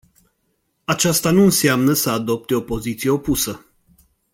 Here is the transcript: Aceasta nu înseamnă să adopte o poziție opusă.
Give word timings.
Aceasta 0.85 1.31
nu 1.31 1.43
înseamnă 1.43 1.93
să 1.93 2.09
adopte 2.09 2.55
o 2.55 2.61
poziție 2.61 3.09
opusă. 3.09 3.65